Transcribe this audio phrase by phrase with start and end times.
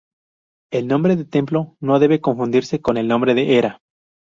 [0.73, 3.81] El "nombre de templo" no debe confundirse con el "nombre de era".